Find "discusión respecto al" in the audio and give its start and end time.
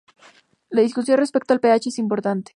0.81-1.59